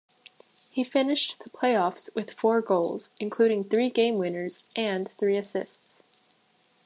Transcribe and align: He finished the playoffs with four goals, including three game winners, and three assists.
He 0.71 0.83
finished 0.83 1.35
the 1.43 1.51
playoffs 1.51 2.09
with 2.15 2.31
four 2.33 2.59
goals, 2.59 3.11
including 3.19 3.63
three 3.63 3.91
game 3.91 4.17
winners, 4.17 4.63
and 4.75 5.11
three 5.11 5.37
assists. 5.37 6.01